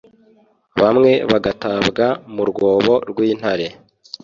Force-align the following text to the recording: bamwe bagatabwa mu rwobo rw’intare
bamwe 0.81 1.11
bagatabwa 1.31 2.05
mu 2.33 2.43
rwobo 2.49 2.93
rw’intare 3.09 3.67